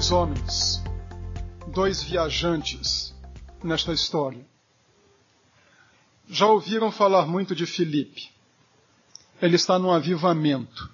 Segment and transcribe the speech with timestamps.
[0.00, 0.82] dois homens,
[1.66, 3.14] dois viajantes
[3.62, 4.46] nesta história.
[6.26, 8.30] Já ouviram falar muito de Filipe.
[9.42, 10.90] Ele está num avivamento.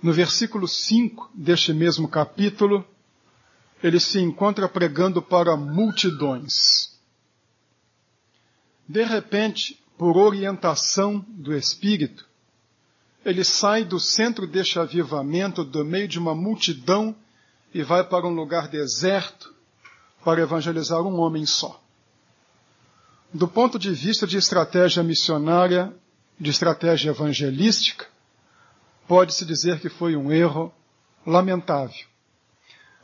[0.00, 2.86] No versículo 5 deste mesmo capítulo,
[3.82, 6.96] ele se encontra pregando para multidões.
[8.86, 12.28] De repente, por orientação do Espírito,
[13.24, 17.16] ele sai do centro deste avivamento, do meio de uma multidão,
[17.76, 19.54] e vai para um lugar deserto
[20.24, 21.78] para evangelizar um homem só.
[23.30, 25.94] Do ponto de vista de estratégia missionária,
[26.40, 28.06] de estratégia evangelística,
[29.06, 30.72] pode-se dizer que foi um erro
[31.26, 32.06] lamentável.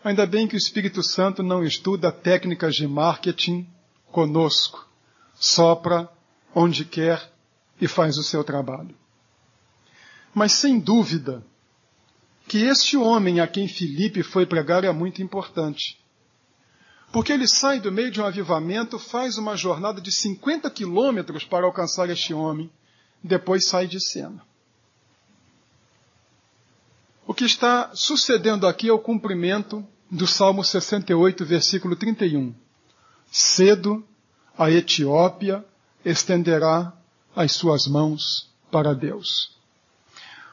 [0.03, 3.69] Ainda bem que o Espírito Santo não estuda técnicas de marketing
[4.11, 4.89] conosco,
[5.35, 6.09] sopra
[6.55, 7.31] onde quer
[7.79, 8.97] e faz o seu trabalho.
[10.33, 11.45] Mas sem dúvida
[12.47, 15.99] que este homem a quem Filipe foi pregar é muito importante.
[17.13, 21.67] Porque ele sai do meio de um avivamento, faz uma jornada de 50 quilômetros para
[21.67, 22.71] alcançar este homem,
[23.23, 24.43] depois sai de cena.
[27.27, 32.55] O que está sucedendo aqui é o cumprimento do Salmo 68, versículo 31.
[33.31, 34.05] Cedo
[34.59, 35.65] a Etiópia
[36.05, 36.93] estenderá
[37.35, 39.62] as suas mãos para Deus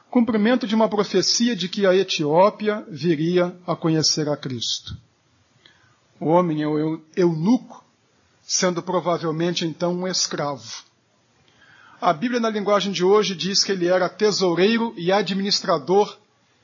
[0.10, 4.98] cumprimento de uma profecia de que a Etiópia viria a conhecer a Cristo.
[6.20, 7.86] O homem é o eunuco,
[8.42, 10.84] sendo provavelmente então um escravo.
[12.02, 16.18] A Bíblia, na linguagem de hoje, diz que ele era tesoureiro e administrador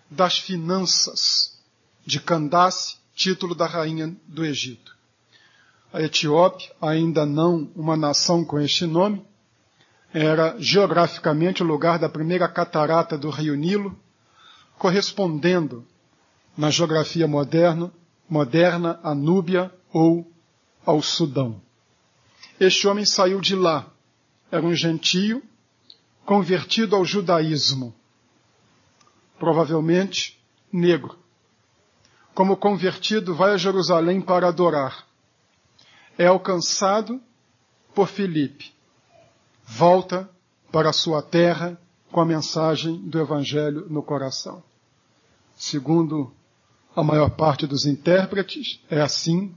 [0.10, 1.60] das finanças
[2.06, 4.96] de Candace, título da rainha do Egito.
[5.94, 9.26] A Etiópia, ainda não uma nação com este nome,
[10.18, 14.00] era geograficamente o lugar da primeira catarata do rio Nilo,
[14.78, 15.86] correspondendo
[16.58, 17.92] na geografia moderna,
[18.30, 20.26] moderna a Núbia ou
[20.86, 21.62] ao Sudão.
[22.58, 23.92] Este homem saiu de lá.
[24.50, 25.44] Era um gentio
[26.26, 27.94] convertido ao judaísmo.
[29.38, 31.20] Provavelmente negro.
[32.34, 35.06] Como convertido, vai a Jerusalém para adorar.
[36.18, 37.22] É alcançado
[37.94, 38.75] por Filipe
[39.66, 40.30] volta
[40.72, 41.78] para a sua terra
[42.12, 44.64] com a mensagem do Evangelho no coração.
[45.56, 46.32] Segundo
[46.96, 49.54] a maior parte dos intérpretes, é assim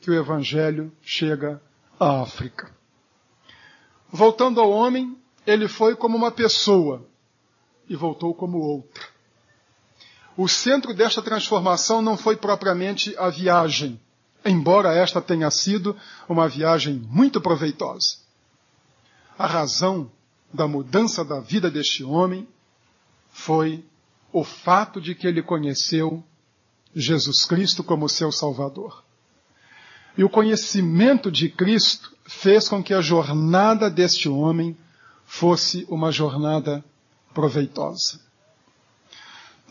[0.00, 1.60] que o Evangelho chega
[1.98, 2.70] à África.
[4.10, 7.04] Voltando ao homem, ele foi como uma pessoa
[7.88, 9.04] e voltou como outra.
[10.36, 14.00] O centro desta transformação não foi propriamente a viagem,
[14.44, 15.96] embora esta tenha sido
[16.28, 18.25] uma viagem muito proveitosa.
[19.38, 20.10] A razão
[20.52, 22.48] da mudança da vida deste homem
[23.30, 23.84] foi
[24.32, 26.24] o fato de que ele conheceu
[26.94, 29.04] Jesus Cristo como seu Salvador.
[30.16, 34.76] E o conhecimento de Cristo fez com que a jornada deste homem
[35.26, 36.82] fosse uma jornada
[37.34, 38.20] proveitosa.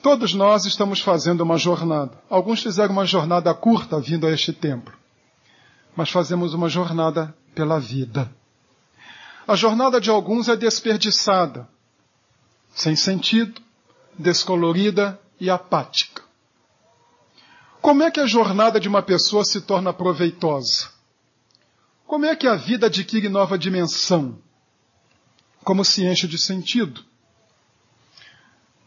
[0.03, 2.21] Todos nós estamos fazendo uma jornada.
[2.29, 4.93] Alguns fizeram uma jornada curta vindo a este templo.
[5.95, 8.31] Mas fazemos uma jornada pela vida.
[9.47, 11.67] A jornada de alguns é desperdiçada,
[12.73, 13.61] sem sentido,
[14.17, 16.23] descolorida e apática.
[17.79, 20.89] Como é que a jornada de uma pessoa se torna proveitosa?
[22.07, 24.39] Como é que a vida adquire nova dimensão?
[25.63, 27.03] Como se enche de sentido?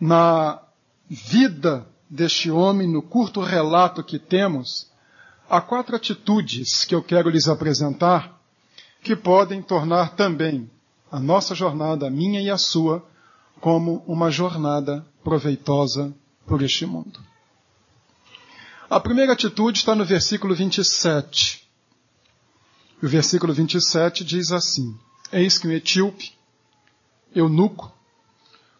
[0.01, 0.61] Na
[1.09, 4.91] vida deste homem, no curto relato que temos,
[5.49, 8.38] há quatro atitudes que eu quero lhes apresentar
[9.03, 10.71] que podem tornar também
[11.11, 13.05] a nossa jornada, a minha e a sua,
[13.61, 16.15] como uma jornada proveitosa
[16.47, 17.21] por este mundo.
[18.89, 21.69] A primeira atitude está no versículo 27.
[23.03, 24.99] O versículo 27 diz assim:
[25.33, 26.33] Eis que um etíope,
[27.35, 27.93] eunuco,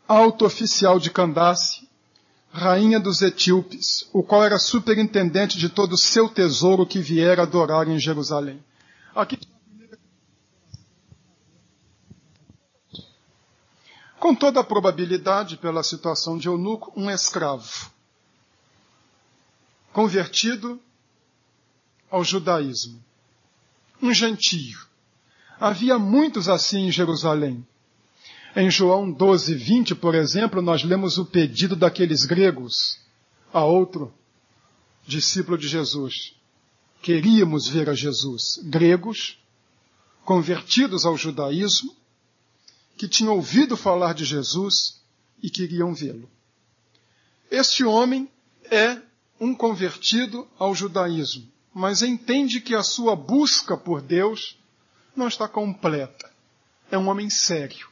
[0.07, 1.87] alto oficial de Candace,
[2.51, 7.87] rainha dos etíopes, o qual era superintendente de todo o seu tesouro que viera adorar
[7.87, 8.65] em Jerusalém.
[9.15, 9.39] Aqui
[14.19, 17.91] Com toda a probabilidade, pela situação de eunuco, um escravo,
[19.93, 20.81] convertido
[22.11, 23.03] ao judaísmo,
[24.03, 24.87] um gentio.
[25.61, 27.67] Havia muitos assim em Jerusalém.
[28.57, 32.99] Em João 12, 20, por exemplo, nós lemos o pedido daqueles gregos
[33.53, 34.13] a outro
[35.07, 36.35] discípulo de Jesus.
[37.03, 38.61] Queríamos ver a Jesus.
[38.65, 39.39] Gregos,
[40.25, 41.95] convertidos ao judaísmo,
[42.99, 45.01] que tinham ouvido falar de Jesus
[45.41, 46.29] e queriam vê-lo.
[47.49, 48.29] Este homem
[48.65, 49.01] é
[49.41, 54.59] um convertido ao judaísmo, mas entende que a sua busca por Deus
[55.15, 56.29] não está completa.
[56.91, 57.89] É um homem sério.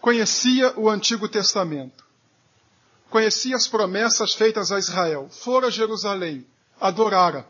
[0.00, 2.04] Conhecia o Antigo Testamento.
[3.10, 5.28] Conhecia as promessas feitas a Israel.
[5.28, 6.46] Fora a Jerusalém.
[6.80, 7.46] Adorara.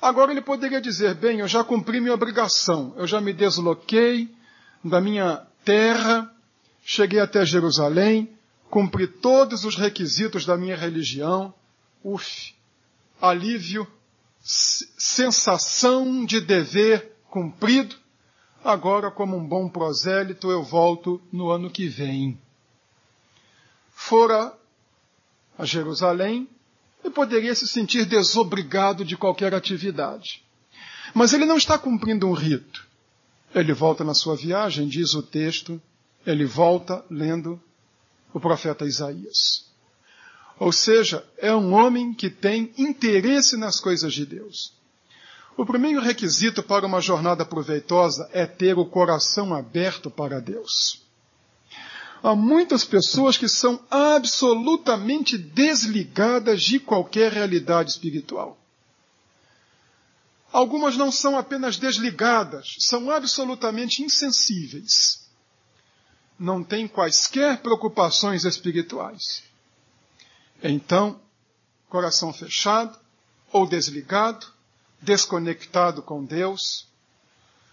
[0.00, 2.92] Agora ele poderia dizer: bem, eu já cumpri minha obrigação.
[2.96, 4.28] Eu já me desloquei
[4.84, 6.30] da minha terra,
[6.84, 8.30] cheguei até Jerusalém,
[8.70, 11.54] cumpri todos os requisitos da minha religião.
[12.02, 12.54] Uf,
[13.20, 13.86] alívio,
[14.42, 17.96] sensação de dever cumprido.
[18.64, 22.38] Agora, como um bom prosélito, eu volto no ano que vem.
[23.92, 24.52] Fora
[25.58, 26.48] a Jerusalém
[27.04, 30.42] e poderia se sentir desobrigado de qualquer atividade.
[31.14, 32.86] Mas ele não está cumprindo um rito.
[33.54, 35.80] Ele volta na sua viagem, diz o texto,
[36.26, 37.60] ele volta lendo
[38.32, 39.66] o profeta Isaías.
[40.58, 44.72] Ou seja, é um homem que tem interesse nas coisas de Deus.
[45.56, 51.02] O primeiro requisito para uma jornada proveitosa é ter o coração aberto para Deus.
[52.22, 58.61] Há muitas pessoas que são absolutamente desligadas de qualquer realidade espiritual.
[60.52, 65.26] Algumas não são apenas desligadas, são absolutamente insensíveis.
[66.38, 69.42] Não têm quaisquer preocupações espirituais.
[70.62, 71.18] Então,
[71.88, 72.98] coração fechado
[73.50, 74.46] ou desligado,
[75.00, 76.86] desconectado com Deus,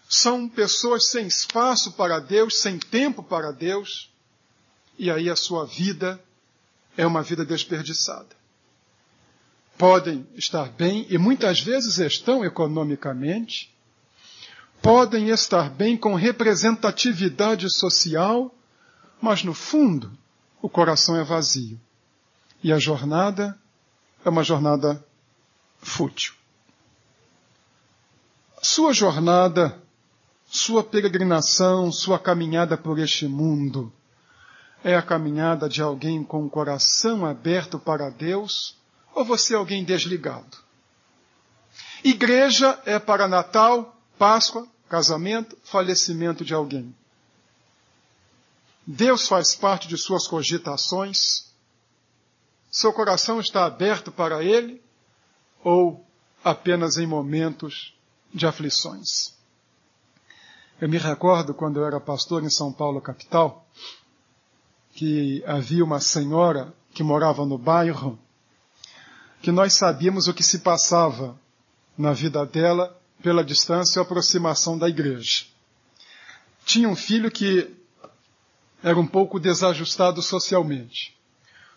[0.07, 4.09] são pessoas sem espaço para Deus, sem tempo para Deus,
[4.97, 6.23] e aí a sua vida
[6.97, 8.38] é uma vida desperdiçada
[9.79, 13.73] podem estar bem e muitas vezes estão economicamente,
[14.81, 18.53] podem estar bem com representatividade social,
[19.21, 20.11] mas no fundo
[20.61, 21.79] o coração é vazio.
[22.61, 23.57] E a jornada
[24.25, 25.01] é uma jornada
[25.77, 26.33] fútil.
[28.61, 29.81] Sua jornada,
[30.45, 33.93] sua peregrinação, sua caminhada por este mundo
[34.83, 38.77] é a caminhada de alguém com o coração aberto para Deus
[39.19, 40.57] ou você é alguém desligado?
[42.01, 46.95] Igreja é para Natal, Páscoa, casamento, falecimento de alguém.
[48.87, 51.51] Deus faz parte de suas cogitações?
[52.71, 54.81] Seu coração está aberto para Ele?
[55.65, 56.05] Ou
[56.41, 57.93] apenas em momentos
[58.33, 59.33] de aflições?
[60.79, 63.67] Eu me recordo quando eu era pastor em São Paulo, capital,
[64.93, 68.17] que havia uma senhora que morava no bairro
[69.41, 71.39] que nós sabíamos o que se passava
[71.97, 75.45] na vida dela pela distância e aproximação da igreja.
[76.65, 77.69] Tinha um filho que
[78.83, 81.17] era um pouco desajustado socialmente.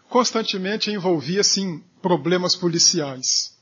[0.09, 3.57] Constantemente envolvia-se em problemas policiais.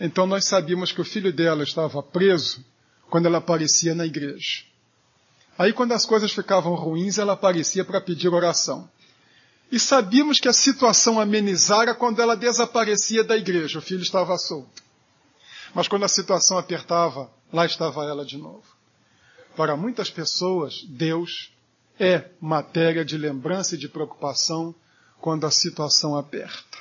[0.00, 2.64] Então nós sabíamos que o filho dela estava preso
[3.10, 4.64] quando ela aparecia na igreja.
[5.58, 8.88] Aí quando as coisas ficavam ruins, ela aparecia para pedir oração.
[9.70, 14.82] E sabíamos que a situação amenizara quando ela desaparecia da igreja, o filho estava solto.
[15.74, 18.64] Mas quando a situação apertava, lá estava ela de novo.
[19.56, 21.52] Para muitas pessoas, Deus
[21.98, 24.74] é matéria de lembrança e de preocupação
[25.20, 26.78] quando a situação aperta.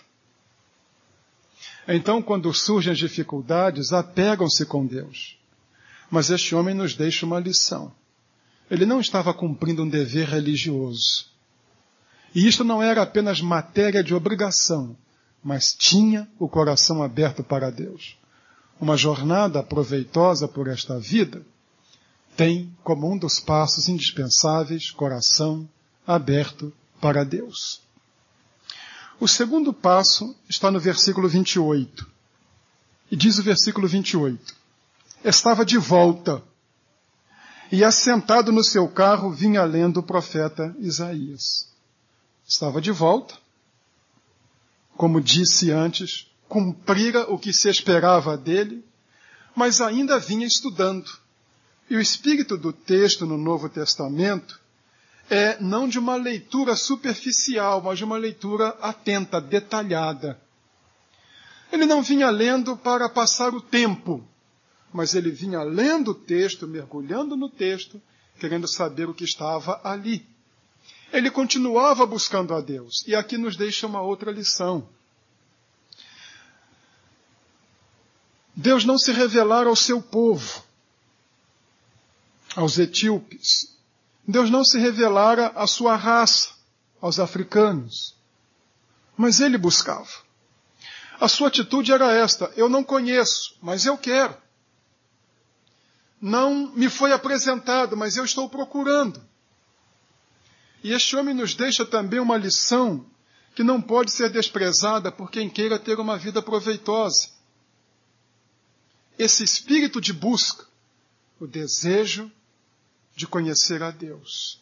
[1.87, 5.37] Então, quando surgem as dificuldades, apegam-se com Deus.
[6.09, 7.93] Mas este homem nos deixa uma lição.
[8.69, 11.32] Ele não estava cumprindo um dever religioso.
[12.35, 14.97] E isto não era apenas matéria de obrigação,
[15.43, 18.17] mas tinha o coração aberto para Deus.
[18.81, 21.45] Uma jornada proveitosa por esta vida
[22.35, 25.69] tem como um dos passos indispensáveis coração
[26.07, 27.81] aberto para Deus.
[29.19, 32.11] O segundo passo está no versículo 28.
[33.11, 34.55] E diz o versículo 28:
[35.23, 36.41] Estava de volta
[37.71, 41.72] e assentado no seu carro vinha lendo o profeta Isaías
[42.53, 43.35] estava de volta.
[44.95, 48.85] Como disse antes, cumprira o que se esperava dele,
[49.55, 51.11] mas ainda vinha estudando.
[51.89, 54.59] E o espírito do texto no Novo Testamento
[55.29, 60.39] é não de uma leitura superficial, mas de uma leitura atenta, detalhada.
[61.71, 64.23] Ele não vinha lendo para passar o tempo,
[64.93, 67.99] mas ele vinha lendo o texto, mergulhando no texto,
[68.39, 70.32] querendo saber o que estava ali
[71.13, 73.03] ele continuava buscando a Deus.
[73.07, 74.89] E aqui nos deixa uma outra lição.
[78.55, 80.63] Deus não se revelara ao seu povo,
[82.55, 83.77] aos etíopes.
[84.27, 86.49] Deus não se revelara à sua raça,
[86.99, 88.15] aos africanos.
[89.15, 90.09] Mas ele buscava.
[91.19, 94.35] A sua atitude era esta: eu não conheço, mas eu quero.
[96.19, 99.21] Não me foi apresentado, mas eu estou procurando.
[100.83, 103.05] E este homem nos deixa também uma lição
[103.55, 107.29] que não pode ser desprezada por quem queira ter uma vida proveitosa.
[109.17, 110.65] Esse espírito de busca,
[111.39, 112.29] o desejo
[113.15, 114.59] de conhecer a Deus.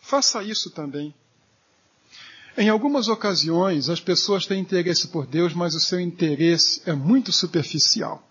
[0.00, 1.14] Faça isso também.
[2.56, 7.30] Em algumas ocasiões, as pessoas têm interesse por Deus, mas o seu interesse é muito
[7.30, 8.26] superficial.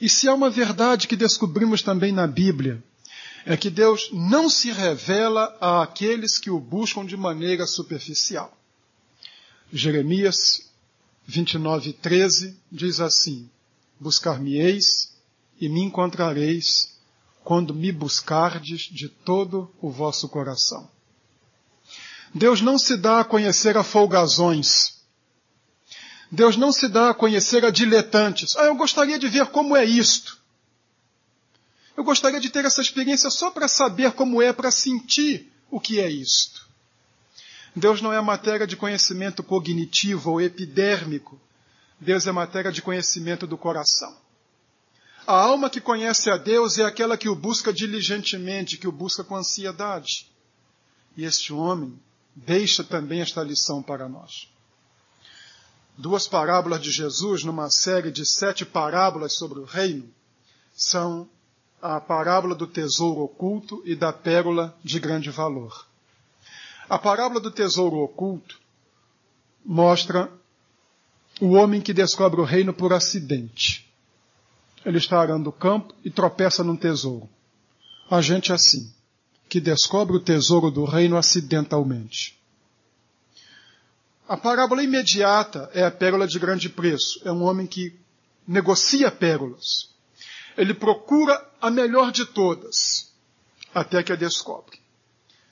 [0.00, 2.84] E se há uma verdade que descobrimos também na Bíblia,
[3.48, 8.54] é que Deus não se revela àqueles que o buscam de maneira superficial.
[9.72, 10.70] Jeremias
[11.26, 13.48] 29, 13 diz assim:
[13.98, 15.14] Buscar-me-eis
[15.58, 16.94] e me encontrareis
[17.42, 20.86] quando me buscardes de todo o vosso coração.
[22.34, 24.98] Deus não se dá a conhecer a folgazões.
[26.30, 28.54] Deus não se dá a conhecer a diletantes.
[28.56, 30.37] Ah, eu gostaria de ver como é isto.
[31.98, 35.98] Eu gostaria de ter essa experiência só para saber como é, para sentir o que
[35.98, 36.68] é isto.
[37.74, 41.40] Deus não é matéria de conhecimento cognitivo ou epidérmico.
[41.98, 44.16] Deus é matéria de conhecimento do coração.
[45.26, 49.24] A alma que conhece a Deus é aquela que o busca diligentemente, que o busca
[49.24, 50.30] com ansiedade.
[51.16, 52.00] E este homem
[52.32, 54.48] deixa também esta lição para nós.
[55.96, 60.08] Duas parábolas de Jesus, numa série de sete parábolas sobre o reino,
[60.76, 61.28] são
[61.80, 65.86] a parábola do tesouro oculto e da pérola de grande valor.
[66.88, 68.58] A parábola do tesouro oculto
[69.64, 70.30] mostra
[71.40, 73.88] o homem que descobre o reino por acidente.
[74.84, 77.28] Ele está arando o campo e tropeça num tesouro.
[78.10, 78.92] A gente é assim
[79.48, 82.38] que descobre o tesouro do reino acidentalmente.
[84.28, 87.20] A parábola imediata é a pérola de grande preço.
[87.24, 87.98] É um homem que
[88.46, 89.88] negocia pérolas.
[90.58, 93.12] Ele procura a melhor de todas,
[93.72, 94.80] até que a descobre.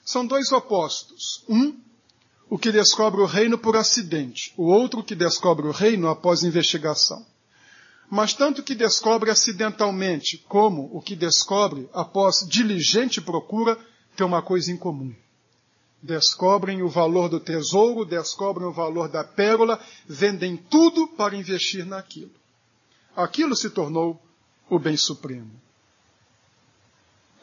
[0.03, 1.45] São dois opostos.
[1.47, 1.79] Um,
[2.49, 4.53] o que descobre o reino por acidente.
[4.57, 7.25] O outro que descobre o reino após investigação.
[8.09, 13.79] Mas tanto que descobre acidentalmente como o que descobre após diligente procura
[14.17, 15.15] tem uma coisa em comum.
[16.03, 22.31] Descobrem o valor do tesouro, descobrem o valor da pérola, vendem tudo para investir naquilo.
[23.15, 24.21] Aquilo se tornou
[24.69, 25.51] o bem supremo.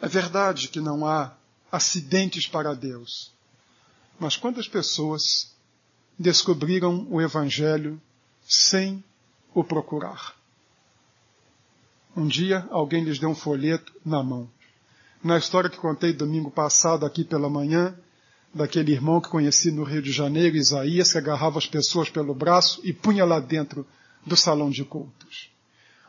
[0.01, 1.35] É verdade que não há
[1.71, 3.33] acidentes para Deus.
[4.19, 5.55] Mas quantas pessoas
[6.19, 8.01] descobriram o Evangelho
[8.47, 9.03] sem
[9.55, 10.37] o procurar?
[12.17, 14.49] Um dia alguém lhes deu um folheto na mão.
[15.23, 17.99] Na história que contei domingo passado aqui pela manhã,
[18.55, 22.81] daquele irmão que conheci no Rio de Janeiro, Isaías, que agarrava as pessoas pelo braço
[22.85, 23.87] e punha lá dentro
[24.25, 25.51] do salão de cultos.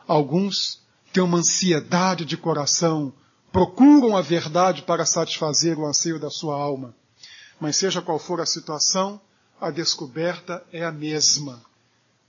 [0.06, 0.85] Alguns
[1.16, 3.12] têm uma ansiedade de coração,
[3.50, 6.94] procuram a verdade para satisfazer o anseio da sua alma.
[7.58, 9.18] Mas seja qual for a situação,
[9.58, 11.62] a descoberta é a mesma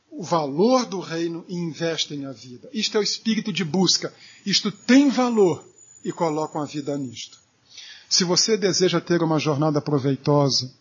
[0.09, 2.67] o valor do reino e investem a vida.
[2.73, 4.11] Isto é o espírito de busca.
[4.43, 5.63] Isto tem valor
[6.03, 7.37] e colocam a vida nisto.
[8.09, 10.71] Se você deseja ter uma jornada proveitosa,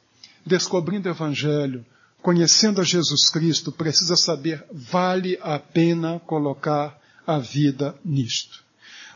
[0.46, 1.84] descobrindo o Evangelho,
[2.22, 8.64] conhecendo a Jesus Cristo, precisa saber, vale a pena colocar a vida nisto.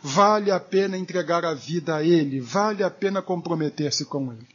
[0.02, 4.48] Vale a pena entregar a vida a Ele, vale a pena comprometer-se com Ele.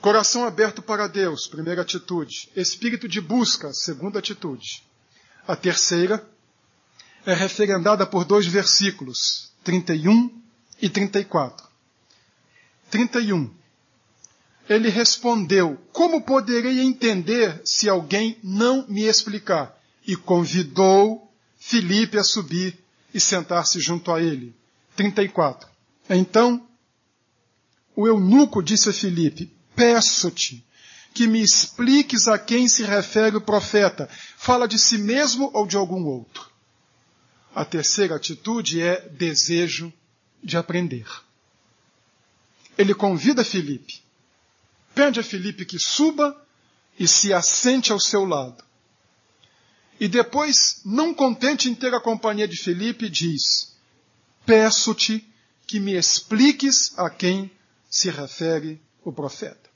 [0.00, 2.50] Coração aberto para Deus, primeira atitude.
[2.56, 4.82] Espírito de busca, segunda atitude.
[5.46, 6.28] A terceira
[7.24, 10.42] é referendada por dois versículos, 31
[10.80, 11.68] e 34.
[12.90, 13.48] 31.
[14.68, 19.80] Ele respondeu: Como poderei entender se alguém não me explicar?
[20.06, 22.78] E convidou Filipe a subir
[23.14, 24.54] e sentar-se junto a ele.
[24.96, 25.68] 34.
[26.10, 26.66] Então,
[27.94, 30.64] o eunuco disse a Filipe: Peço-te
[31.14, 34.08] que me expliques a quem se refere o profeta.
[34.36, 36.50] Fala de si mesmo ou de algum outro?
[37.54, 39.92] A terceira atitude é desejo
[40.42, 41.06] de aprender.
[42.76, 44.02] Ele convida Felipe,
[44.94, 46.34] pede a Felipe que suba
[46.98, 48.64] e se assente ao seu lado.
[50.02, 53.72] E depois, não contente em ter a companhia de Felipe, diz:
[54.44, 55.24] Peço-te
[55.64, 57.48] que me expliques a quem
[57.88, 59.70] se refere o profeta.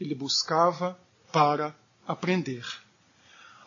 [0.00, 0.98] Ele buscava
[1.30, 1.72] para
[2.08, 2.66] aprender.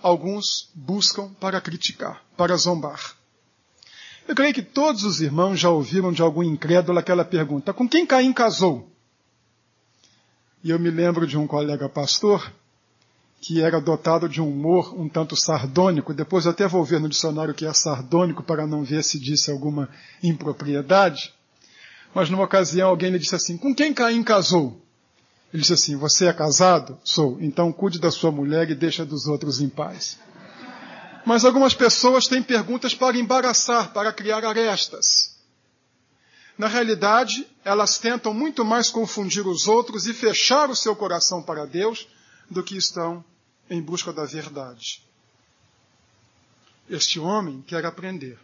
[0.04, 3.16] Alguns buscam para criticar, para zombar.
[4.28, 8.06] Eu creio que todos os irmãos já ouviram de algum incrédulo aquela pergunta: com quem
[8.06, 8.92] Caim casou?
[10.62, 12.52] E eu me lembro de um colega pastor
[13.42, 16.14] que era dotado de um humor um tanto sardônico.
[16.14, 19.50] Depois eu até vou ver no dicionário que é sardônico para não ver se disse
[19.50, 19.90] alguma
[20.22, 21.34] impropriedade.
[22.14, 24.80] Mas numa ocasião alguém lhe disse assim: Com quem Caim casou?
[25.52, 27.00] Ele disse assim: Você é casado?
[27.04, 27.40] Sou.
[27.42, 30.20] Então cuide da sua mulher e deixa dos outros em paz.
[31.26, 35.32] Mas algumas pessoas têm perguntas para embaraçar, para criar arestas.
[36.58, 41.66] Na realidade, elas tentam muito mais confundir os outros e fechar o seu coração para
[41.66, 42.08] Deus
[42.50, 43.24] do que estão
[43.72, 45.02] em busca da verdade.
[46.90, 48.38] Este homem quer aprender.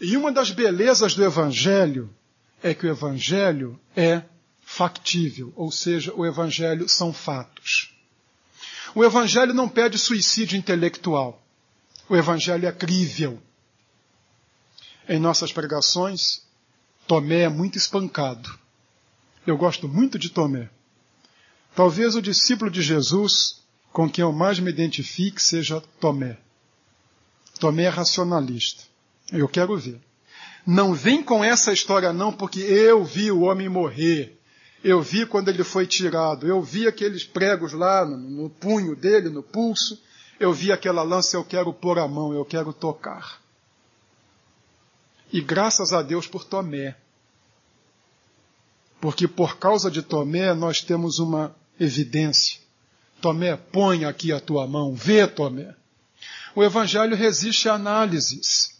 [0.00, 2.12] E uma das belezas do Evangelho
[2.60, 4.24] é que o Evangelho é
[4.60, 7.94] factível, ou seja, o Evangelho são fatos.
[8.92, 11.40] O Evangelho não pede suicídio intelectual.
[12.08, 13.40] O Evangelho é crível.
[15.08, 16.42] Em nossas pregações,
[17.06, 18.58] Tomé é muito espancado.
[19.46, 20.68] Eu gosto muito de Tomé.
[21.72, 23.64] Talvez o discípulo de Jesus
[23.96, 26.36] com quem eu mais me identifique seja Tomé.
[27.58, 28.82] Tomé é racionalista.
[29.32, 29.98] Eu quero ver.
[30.66, 34.38] Não vem com essa história não, porque eu vi o homem morrer.
[34.84, 36.46] Eu vi quando ele foi tirado.
[36.46, 39.98] Eu vi aqueles pregos lá no, no punho dele, no pulso.
[40.38, 43.40] Eu vi aquela lança, eu quero pôr a mão, eu quero tocar.
[45.32, 46.94] E graças a Deus por Tomé.
[49.00, 52.65] Porque por causa de Tomé nós temos uma evidência.
[53.20, 55.74] Tomé, põe aqui a tua mão, vê, Tomé.
[56.54, 58.76] O Evangelho resiste a análises.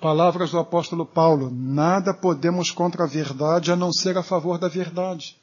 [0.00, 4.68] Palavras do apóstolo Paulo: nada podemos contra a verdade a não ser a favor da
[4.68, 5.36] verdade.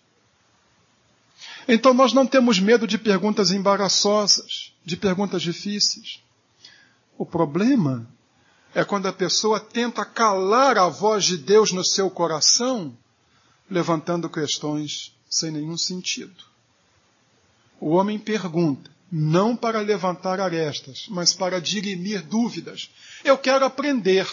[1.67, 6.21] Então nós não temos medo de perguntas embaraçosas, de perguntas difíceis.
[7.17, 8.07] O problema
[8.73, 12.95] é quando a pessoa tenta calar a voz de Deus no seu coração,
[13.69, 16.50] levantando questões sem nenhum sentido.
[17.81, 22.91] O homem pergunta, não para levantar arestas, mas para dirimir dúvidas.
[23.23, 24.29] Eu quero aprender.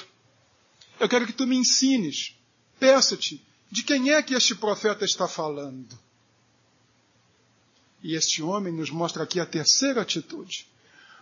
[1.00, 2.36] Eu quero que tu me ensines.
[2.78, 5.98] Peço-te, de quem é que este profeta está falando?
[8.02, 10.66] E este homem nos mostra aqui a terceira atitude.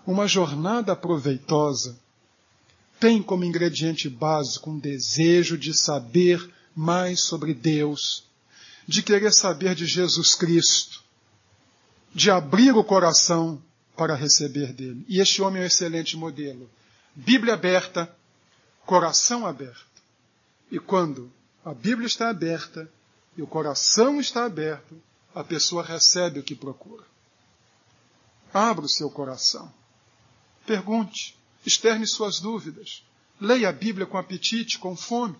[0.04, 1.96] Uma jornada proveitosa
[2.98, 8.24] tem como ingrediente básico um desejo de saber mais sobre Deus,
[8.86, 11.05] de querer saber de Jesus Cristo,
[12.16, 13.62] de abrir o coração
[13.94, 15.04] para receber dele.
[15.06, 16.66] E este homem é um excelente modelo.
[17.14, 18.10] Bíblia aberta,
[18.86, 19.84] coração aberto.
[20.70, 21.30] E quando
[21.62, 22.90] a Bíblia está aberta
[23.36, 24.98] e o coração está aberto,
[25.34, 27.04] a pessoa recebe o que procura.
[28.50, 29.70] Abra o seu coração.
[30.64, 33.04] Pergunte, externe suas dúvidas.
[33.38, 35.36] Leia a Bíblia com apetite, com fome.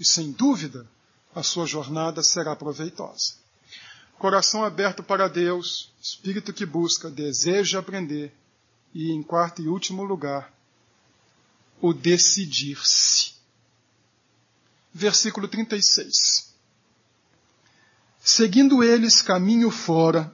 [0.00, 0.84] E sem dúvida,
[1.32, 3.41] a sua jornada será proveitosa.
[4.22, 8.32] Coração aberto para Deus, espírito que busca, deseja aprender.
[8.94, 10.54] E, em quarto e último lugar,
[11.80, 13.32] o decidir-se.
[14.94, 16.54] Versículo 36.
[18.20, 20.32] Seguindo eles caminho fora,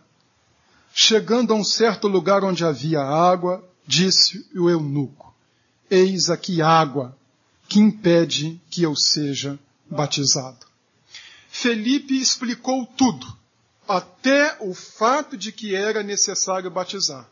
[0.92, 5.35] chegando a um certo lugar onde havia água, disse o eunuco:
[5.90, 7.16] Eis aqui água,
[7.66, 9.59] que impede que eu seja
[9.90, 10.66] batizado.
[11.48, 13.38] Felipe explicou tudo
[13.88, 17.27] até o fato de que era necessário batizar.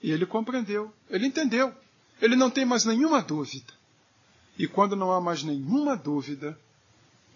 [0.00, 1.74] E ele compreendeu, ele entendeu.
[2.22, 3.74] Ele não tem mais nenhuma dúvida.
[4.56, 6.58] E quando não há mais nenhuma dúvida,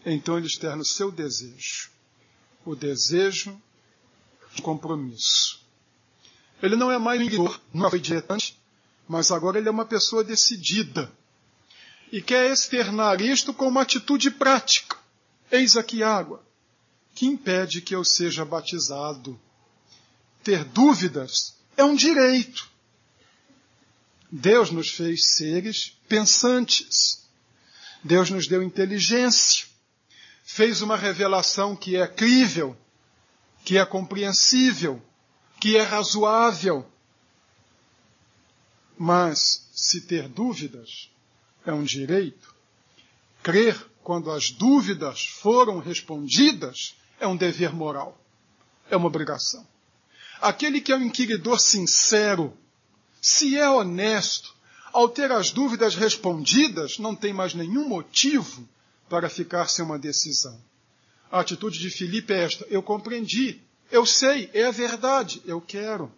[0.06, 1.90] então ele externa o seu desejo.
[2.64, 3.60] O desejo
[4.54, 5.60] de compromisso.
[6.62, 8.58] Ele não é mais um não foi diretante,
[9.08, 11.10] mas agora ele é uma pessoa decidida.
[12.12, 14.96] E quer externar isto com uma atitude prática.
[15.50, 16.42] Eis aqui água
[17.14, 19.38] que impede que eu seja batizado.
[20.42, 22.68] Ter dúvidas é um direito.
[24.30, 27.28] Deus nos fez seres pensantes.
[28.02, 29.66] Deus nos deu inteligência.
[30.44, 32.76] Fez uma revelação que é crível,
[33.64, 35.02] que é compreensível,
[35.60, 36.86] que é razoável.
[38.96, 41.10] Mas se ter dúvidas
[41.64, 42.54] é um direito,
[43.42, 48.18] crer quando as dúvidas foram respondidas é um dever moral,
[48.90, 49.64] é uma obrigação.
[50.40, 52.56] Aquele que é um inquiridor sincero,
[53.20, 54.56] se é honesto,
[54.92, 58.66] ao ter as dúvidas respondidas, não tem mais nenhum motivo
[59.08, 60.58] para ficar sem uma decisão.
[61.30, 66.10] A atitude de Filipe é esta: eu compreendi, eu sei, é a verdade, eu quero.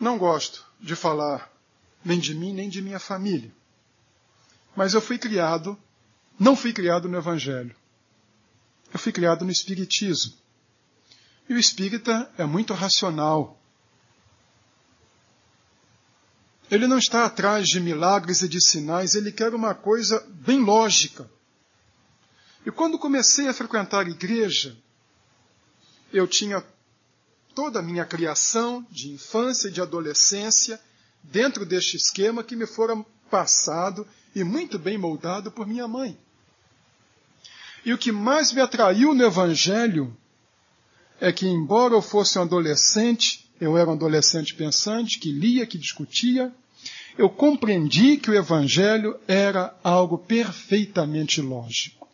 [0.00, 1.52] Não gosto de falar
[2.04, 3.52] nem de mim, nem de minha família.
[4.74, 5.78] Mas eu fui criado,
[6.38, 7.74] não fui criado no Evangelho.
[8.92, 10.32] Eu fui criado no Espiritismo.
[11.48, 13.60] E o espírita é muito racional.
[16.70, 21.30] Ele não está atrás de milagres e de sinais, ele quer uma coisa bem lógica.
[22.64, 24.76] E quando comecei a frequentar a igreja,
[26.12, 26.64] eu tinha
[27.54, 30.80] toda a minha criação de infância e de adolescência
[31.22, 32.96] dentro deste esquema que me fora
[33.30, 36.18] passado e muito bem moldado por minha mãe.
[37.86, 40.12] E o que mais me atraiu no Evangelho
[41.20, 45.78] é que, embora eu fosse um adolescente, eu era um adolescente pensante, que lia, que
[45.78, 46.52] discutia,
[47.16, 52.08] eu compreendi que o Evangelho era algo perfeitamente lógico.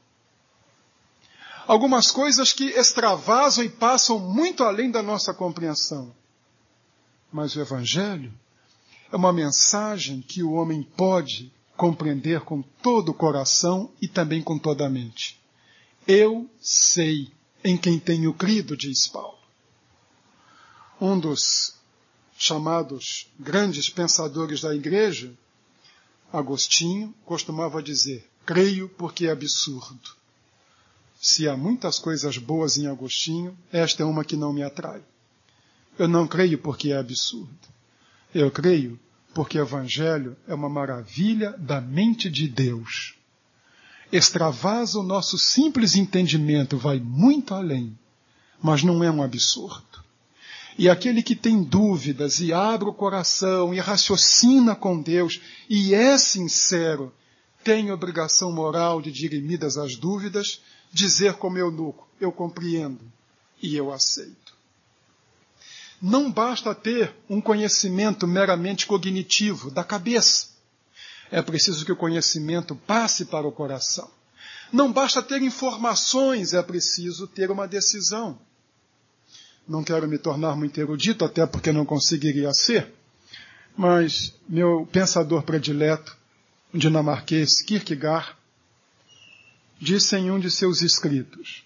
[1.67, 6.15] Algumas coisas que extravasam e passam muito além da nossa compreensão.
[7.33, 8.31] Mas o Evangelho
[9.11, 14.59] é uma mensagem que o homem pode compreender com todo o coração e também com
[14.59, 15.41] toda a mente.
[16.07, 17.31] Eu sei
[17.63, 19.39] em quem tenho crido, diz Paulo.
[21.01, 21.75] Um dos
[22.37, 25.33] chamados grandes pensadores da igreja,
[26.33, 30.17] Agostinho, costumava dizer: creio porque é absurdo.
[31.21, 35.03] Se há muitas coisas boas em Agostinho, esta é uma que não me atrai.
[35.97, 37.69] Eu não creio porque é absurdo.
[38.35, 38.99] Eu creio
[39.33, 43.15] porque o Evangelho é uma maravilha da mente de Deus
[44.13, 47.99] extravasa o nosso simples entendimento, vai muito além,
[48.63, 50.03] mas não é um absurdo.
[50.79, 56.19] E aquele que tem dúvidas e abre o coração e raciocina com Deus e é
[56.19, 57.13] sincero,
[57.65, 60.61] tem obrigação moral de dirimidas as dúvidas,
[60.93, 63.01] dizer como eunuco, eu compreendo
[63.63, 64.53] e eu aceito.
[66.01, 70.52] Não basta ter um conhecimento meramente cognitivo da cabeça
[71.33, 74.09] é preciso que o conhecimento passe para o coração.
[74.71, 78.39] Não basta ter informações, é preciso ter uma decisão.
[79.67, 82.93] Não quero me tornar muito erudito, até porque não conseguiria ser,
[83.75, 86.17] mas meu pensador predileto,
[86.73, 88.37] o dinamarquês Kierkegaard,
[89.81, 91.65] disse em um de seus escritos: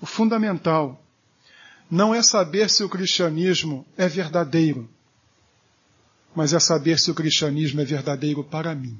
[0.00, 1.00] o fundamental
[1.88, 4.90] não é saber se o cristianismo é verdadeiro,
[6.34, 8.98] mas é saber se o cristianismo é verdadeiro para mim.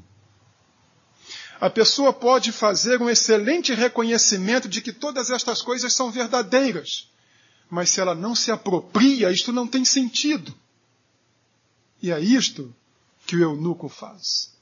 [1.61, 7.09] A pessoa pode fazer um excelente reconhecimento de que todas estas coisas são verdadeiras,
[7.71, 10.55] mas se ela não se apropria, isto não tem sentido.
[12.03, 12.75] E é isto
[13.27, 14.53] que o eunuco faz.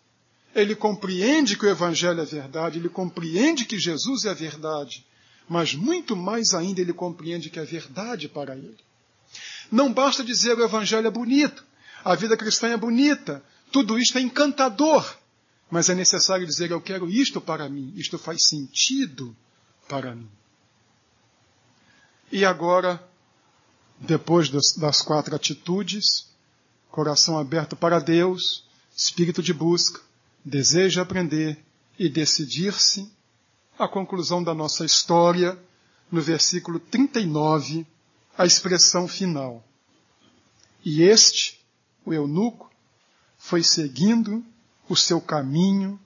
[0.54, 5.04] Ele compreende que o Evangelho é verdade, ele compreende que Jesus é a verdade,
[5.48, 8.78] mas muito mais ainda ele compreende que é verdade para ele.
[9.70, 11.64] Não basta dizer o Evangelho é bonito,
[12.04, 15.16] a vida cristã é bonita, tudo isto é encantador.
[15.70, 19.34] Mas é necessário dizer: eu quero isto para mim, isto faz sentido
[19.88, 20.28] para mim.
[22.30, 23.02] E agora,
[23.98, 26.28] depois das, quatro atitudes,
[26.90, 30.00] coração aberto para Deus, espírito de busca,
[30.44, 31.58] desejo aprender
[31.98, 33.10] e decidir-se,
[33.78, 35.58] a conclusão da nossa história,
[36.10, 37.86] no versículo 39,
[38.36, 39.64] a expressão final.
[40.84, 41.61] E este
[42.04, 42.70] o eunuco
[43.38, 44.44] foi seguindo
[44.88, 45.98] o seu caminho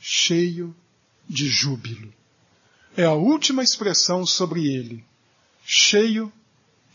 [0.00, 0.74] cheio
[1.28, 2.12] de júbilo.
[2.96, 5.04] É a última expressão sobre ele,
[5.64, 6.32] cheio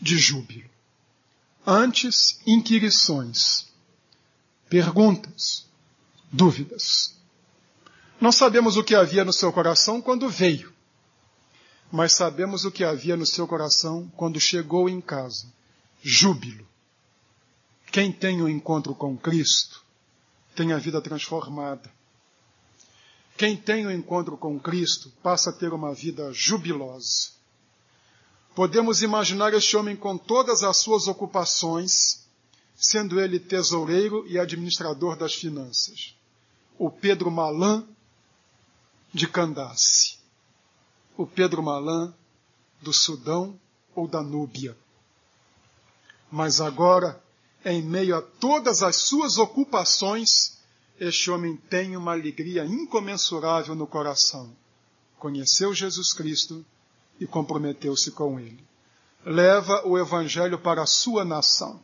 [0.00, 0.68] de júbilo.
[1.66, 3.66] Antes, inquirições,
[4.68, 5.66] perguntas,
[6.30, 7.16] dúvidas.
[8.20, 10.72] Não sabemos o que havia no seu coração quando veio,
[11.90, 15.46] mas sabemos o que havia no seu coração quando chegou em casa.
[16.02, 16.66] Júbilo.
[17.94, 19.80] Quem tem o um encontro com Cristo
[20.56, 21.88] tem a vida transformada.
[23.38, 27.30] Quem tem o um encontro com Cristo passa a ter uma vida jubilosa.
[28.52, 32.26] Podemos imaginar este homem com todas as suas ocupações,
[32.74, 36.16] sendo ele tesoureiro e administrador das finanças.
[36.76, 37.86] O Pedro Malan
[39.12, 40.18] de Candace.
[41.16, 42.12] O Pedro Malan
[42.82, 43.56] do Sudão
[43.94, 44.76] ou da Núbia.
[46.28, 47.22] Mas agora
[47.64, 50.58] em meio a todas as suas ocupações,
[51.00, 54.54] este homem tem uma alegria incomensurável no coração.
[55.18, 56.64] Conheceu Jesus Cristo
[57.18, 58.62] e comprometeu-se com ele.
[59.24, 61.80] Leva o evangelho para a sua nação.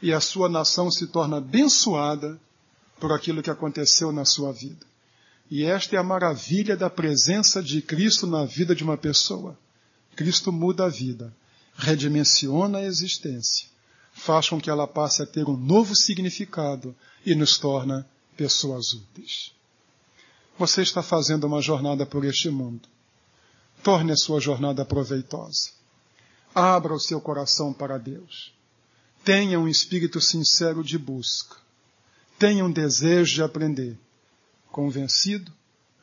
[0.00, 2.40] E a sua nação se torna abençoada
[2.98, 4.86] por aquilo que aconteceu na sua vida.
[5.50, 9.58] E esta é a maravilha da presença de Cristo na vida de uma pessoa.
[10.16, 11.34] Cristo muda a vida,
[11.74, 13.68] redimensiona a existência
[14.18, 19.54] faz com que ela passe a ter um novo significado e nos torna pessoas úteis.
[20.58, 22.88] Você está fazendo uma jornada por este mundo.
[23.82, 25.70] Torne a sua jornada proveitosa.
[26.52, 28.52] Abra o seu coração para Deus.
[29.24, 31.56] Tenha um espírito sincero de busca.
[32.38, 33.96] Tenha um desejo de aprender.
[34.72, 35.52] Convencido,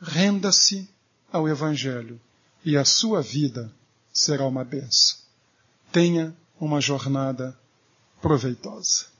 [0.00, 0.88] renda-se
[1.30, 2.18] ao Evangelho
[2.64, 3.70] e a sua vida
[4.12, 5.18] será uma benção.
[5.92, 7.56] Tenha uma jornada
[8.20, 9.15] proveitosa.